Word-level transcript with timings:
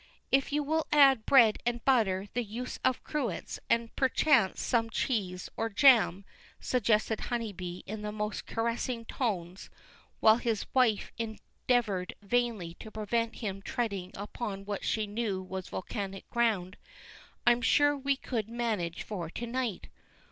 "If 0.31 0.51
you 0.51 0.63
will 0.63 0.87
add 0.91 1.27
bread 1.27 1.59
and 1.63 1.85
butter, 1.85 2.25
the 2.33 2.43
use 2.43 2.79
of 2.83 2.95
the 2.95 3.03
cruets, 3.03 3.59
and 3.69 3.95
perchance 3.95 4.59
some 4.59 4.89
cheese 4.89 5.47
or 5.55 5.69
jam," 5.69 6.25
suggested 6.59 7.19
Honeybee 7.29 7.83
in 7.85 8.03
his 8.03 8.11
most 8.11 8.47
caressing 8.47 9.05
tones, 9.05 9.69
while 10.19 10.37
his 10.37 10.65
wife 10.73 11.11
endeavoured 11.19 12.15
vainly 12.23 12.73
to 12.79 12.89
prevent 12.89 13.35
him 13.35 13.61
treading 13.61 14.09
upon 14.15 14.65
what 14.65 14.83
she 14.83 15.05
knew 15.05 15.39
was 15.39 15.67
volcanic 15.69 16.27
ground, 16.31 16.77
"I'm 17.45 17.61
sure 17.61 17.95
we 17.95 18.15
could 18.15 18.49
manage 18.49 19.03
for 19.03 19.29
to 19.29 19.45
night." 19.45 19.87